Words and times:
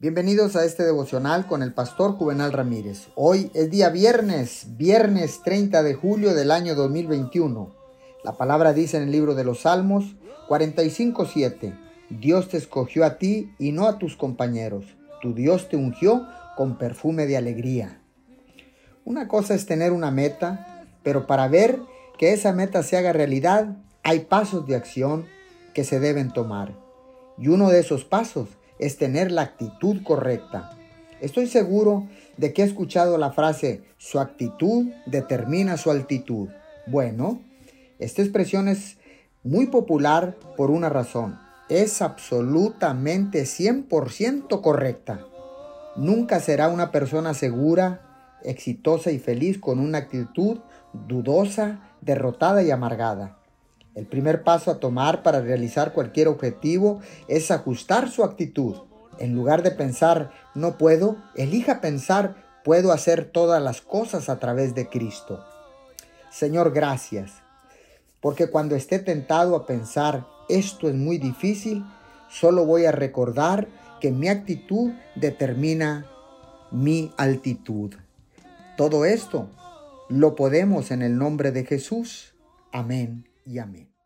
Bienvenidos 0.00 0.54
a 0.54 0.64
este 0.64 0.84
devocional 0.84 1.48
con 1.48 1.60
el 1.60 1.74
pastor 1.74 2.12
Juvenal 2.12 2.52
Ramírez. 2.52 3.08
Hoy 3.16 3.50
es 3.52 3.68
día 3.68 3.88
viernes, 3.88 4.76
viernes 4.76 5.42
30 5.42 5.82
de 5.82 5.94
julio 5.94 6.34
del 6.34 6.52
año 6.52 6.76
2021. 6.76 7.74
La 8.22 8.36
palabra 8.36 8.72
dice 8.72 8.98
en 8.98 9.02
el 9.02 9.10
libro 9.10 9.34
de 9.34 9.42
los 9.42 9.62
Salmos 9.62 10.14
45:7, 10.48 11.76
Dios 12.10 12.48
te 12.48 12.58
escogió 12.58 13.04
a 13.04 13.18
ti 13.18 13.52
y 13.58 13.72
no 13.72 13.88
a 13.88 13.98
tus 13.98 14.16
compañeros. 14.16 14.84
Tu 15.20 15.34
Dios 15.34 15.68
te 15.68 15.76
ungió 15.76 16.28
con 16.56 16.78
perfume 16.78 17.26
de 17.26 17.36
alegría. 17.36 18.00
Una 19.04 19.26
cosa 19.26 19.56
es 19.56 19.66
tener 19.66 19.90
una 19.90 20.12
meta, 20.12 20.86
pero 21.02 21.26
para 21.26 21.48
ver 21.48 21.80
que 22.18 22.32
esa 22.32 22.52
meta 22.52 22.84
se 22.84 22.96
haga 22.96 23.12
realidad, 23.12 23.76
hay 24.04 24.20
pasos 24.20 24.64
de 24.64 24.76
acción 24.76 25.26
que 25.74 25.82
se 25.82 25.98
deben 25.98 26.32
tomar. 26.32 26.72
Y 27.36 27.48
uno 27.48 27.68
de 27.68 27.80
esos 27.80 28.04
pasos 28.04 28.57
es 28.78 28.96
tener 28.96 29.30
la 29.32 29.42
actitud 29.42 30.02
correcta. 30.02 30.76
Estoy 31.20 31.46
seguro 31.46 32.06
de 32.36 32.52
que 32.52 32.62
he 32.62 32.64
escuchado 32.64 33.18
la 33.18 33.32
frase, 33.32 33.82
su 33.96 34.20
actitud 34.20 34.86
determina 35.06 35.76
su 35.76 35.90
altitud. 35.90 36.48
Bueno, 36.86 37.40
esta 37.98 38.22
expresión 38.22 38.68
es 38.68 38.98
muy 39.42 39.66
popular 39.66 40.36
por 40.56 40.70
una 40.70 40.88
razón. 40.88 41.38
Es 41.68 42.00
absolutamente 42.00 43.42
100% 43.42 44.60
correcta. 44.62 45.26
Nunca 45.96 46.38
será 46.40 46.68
una 46.68 46.92
persona 46.92 47.34
segura, 47.34 48.38
exitosa 48.44 49.10
y 49.10 49.18
feliz 49.18 49.58
con 49.58 49.80
una 49.80 49.98
actitud 49.98 50.60
dudosa, 50.92 51.80
derrotada 52.00 52.62
y 52.62 52.70
amargada. 52.70 53.37
El 53.98 54.06
primer 54.06 54.44
paso 54.44 54.70
a 54.70 54.78
tomar 54.78 55.24
para 55.24 55.40
realizar 55.40 55.92
cualquier 55.92 56.28
objetivo 56.28 57.00
es 57.26 57.50
ajustar 57.50 58.08
su 58.08 58.22
actitud. 58.22 58.76
En 59.18 59.34
lugar 59.34 59.64
de 59.64 59.72
pensar 59.72 60.30
no 60.54 60.78
puedo, 60.78 61.16
elija 61.34 61.80
pensar 61.80 62.36
puedo 62.62 62.92
hacer 62.92 63.24
todas 63.24 63.60
las 63.60 63.80
cosas 63.80 64.28
a 64.28 64.38
través 64.38 64.76
de 64.76 64.88
Cristo. 64.88 65.44
Señor, 66.30 66.72
gracias, 66.72 67.42
porque 68.20 68.46
cuando 68.46 68.76
esté 68.76 69.00
tentado 69.00 69.56
a 69.56 69.66
pensar 69.66 70.28
esto 70.48 70.88
es 70.88 70.94
muy 70.94 71.18
difícil, 71.18 71.84
solo 72.30 72.64
voy 72.64 72.84
a 72.84 72.92
recordar 72.92 73.66
que 74.00 74.12
mi 74.12 74.28
actitud 74.28 74.92
determina 75.16 76.06
mi 76.70 77.10
altitud. 77.16 77.94
Todo 78.76 79.04
esto 79.04 79.48
lo 80.08 80.36
podemos 80.36 80.92
en 80.92 81.02
el 81.02 81.18
nombre 81.18 81.50
de 81.50 81.64
Jesús. 81.64 82.32
Amén 82.70 83.24
y 83.48 83.58
amén. 83.58 83.97